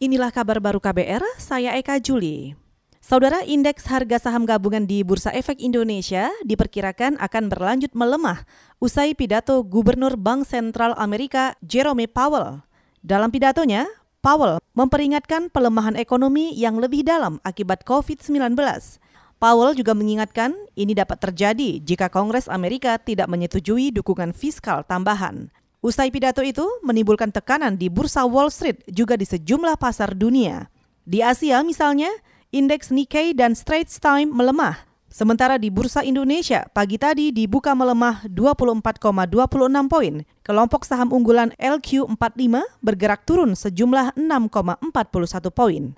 [0.00, 2.56] Inilah kabar baru KBR, saya Eka Juli.
[3.04, 8.48] Saudara indeks harga saham gabungan di Bursa Efek Indonesia diperkirakan akan berlanjut melemah
[8.80, 12.64] usai pidato Gubernur Bank Sentral Amerika Jerome Powell.
[13.04, 13.84] Dalam pidatonya,
[14.24, 18.56] Powell memperingatkan pelemahan ekonomi yang lebih dalam akibat COVID-19.
[19.36, 25.52] Powell juga mengingatkan ini dapat terjadi jika Kongres Amerika tidak menyetujui dukungan fiskal tambahan.
[25.80, 30.68] Usai pidato itu menimbulkan tekanan di bursa Wall Street juga di sejumlah pasar dunia.
[31.08, 32.12] Di Asia misalnya,
[32.52, 34.84] indeks Nikkei dan Straits Time melemah.
[35.10, 40.14] Sementara di Bursa Indonesia, pagi tadi dibuka melemah 24,26 poin.
[40.46, 45.96] Kelompok saham unggulan LQ45 bergerak turun sejumlah 6,41 poin.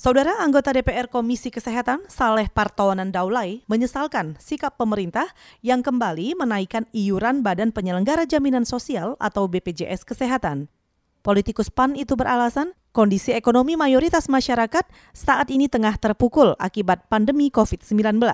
[0.00, 5.28] Saudara anggota DPR Komisi Kesehatan Saleh Partowanan Daulay menyesalkan sikap pemerintah
[5.60, 10.72] yang kembali menaikkan iuran Badan Penyelenggara Jaminan Sosial atau BPJS Kesehatan.
[11.20, 18.24] Politikus PAN itu beralasan kondisi ekonomi mayoritas masyarakat saat ini tengah terpukul akibat pandemi COVID-19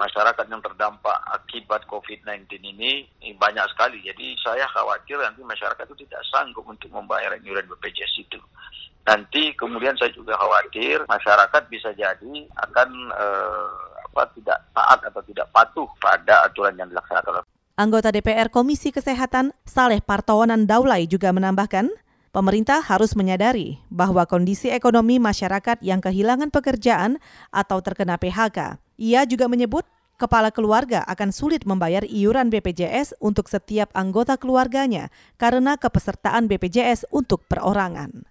[0.00, 3.04] masyarakat yang terdampak akibat COVID-19 ini
[3.36, 4.00] banyak sekali.
[4.00, 8.40] Jadi saya khawatir nanti masyarakat itu tidak sanggup untuk membayar iuran BPJS itu
[9.06, 13.70] nanti kemudian saya juga khawatir masyarakat bisa jadi akan eh,
[14.10, 17.46] apa tidak taat atau tidak patuh pada aturan yang dilaksanakan.
[17.80, 21.88] Anggota DPR Komisi Kesehatan Saleh Partowanan Daulay juga menambahkan,
[22.28, 27.16] pemerintah harus menyadari bahwa kondisi ekonomi masyarakat yang kehilangan pekerjaan
[27.48, 28.76] atau terkena PHK.
[29.00, 29.88] Ia juga menyebut
[30.20, 35.08] kepala keluarga akan sulit membayar iuran BPJS untuk setiap anggota keluarganya
[35.40, 38.29] karena kepesertaan BPJS untuk perorangan.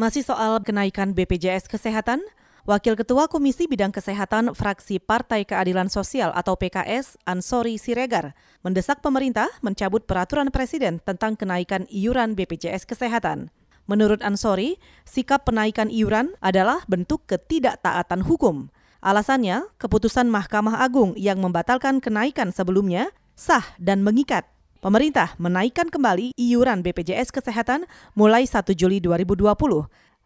[0.00, 2.24] Masih soal kenaikan BPJS Kesehatan,
[2.64, 8.32] Wakil Ketua Komisi Bidang Kesehatan Fraksi Partai Keadilan Sosial atau PKS, Ansori Siregar,
[8.64, 13.52] mendesak pemerintah mencabut peraturan Presiden tentang kenaikan iuran BPJS Kesehatan.
[13.84, 18.72] Menurut Ansori, sikap penaikan iuran adalah bentuk ketidaktaatan hukum.
[19.04, 24.48] Alasannya, keputusan Mahkamah Agung yang membatalkan kenaikan sebelumnya sah dan mengikat.
[24.80, 27.84] Pemerintah menaikkan kembali iuran BPJS Kesehatan
[28.16, 29.52] mulai 1 Juli 2020.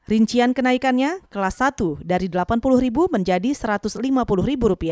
[0.07, 4.85] Rincian kenaikannya kelas 1 dari Rp80.000 menjadi Rp150.000,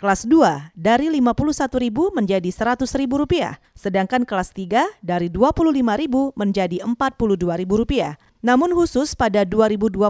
[0.00, 8.16] kelas 2 dari Rp51.000 menjadi Rp100.000, sedangkan kelas 3 dari Rp25.000 menjadi Rp42.000.
[8.40, 10.00] Namun khusus pada 2020,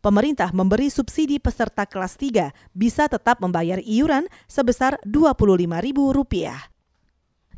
[0.00, 6.77] pemerintah memberi subsidi peserta kelas 3 bisa tetap membayar iuran sebesar Rp25.000.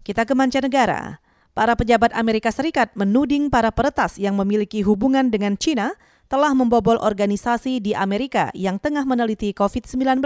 [0.00, 1.20] Kita ke mancanegara.
[1.52, 5.92] Para pejabat Amerika Serikat menuding para peretas yang memiliki hubungan dengan China
[6.30, 10.22] telah membobol organisasi di Amerika yang tengah meneliti COVID-19.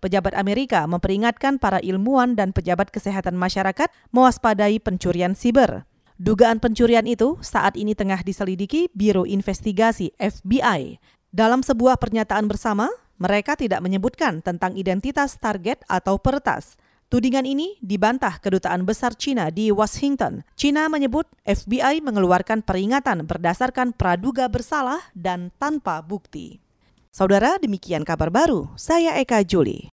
[0.00, 5.88] Pejabat Amerika memperingatkan para ilmuwan dan pejabat kesehatan masyarakat mewaspadai pencurian siber.
[6.20, 11.00] Dugaan pencurian itu saat ini tengah diselidiki Biro Investigasi FBI.
[11.32, 16.76] Dalam sebuah pernyataan bersama, mereka tidak menyebutkan tentang identitas target atau peretas.
[17.10, 20.46] Tudingan ini dibantah Kedutaan Besar Cina di Washington.
[20.54, 26.62] Cina menyebut FBI mengeluarkan peringatan berdasarkan praduga bersalah dan tanpa bukti.
[27.10, 28.70] Saudara, demikian kabar baru.
[28.78, 29.82] Saya Eka Juli.